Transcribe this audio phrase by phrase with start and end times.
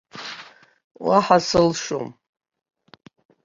[1.05, 2.07] Уаҳа сылшом!